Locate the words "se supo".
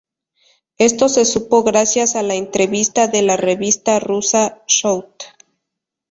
1.09-1.61